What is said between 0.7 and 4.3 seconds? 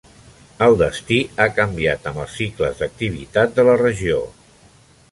destí ha canviat amb els cicles d'activitat de la regió.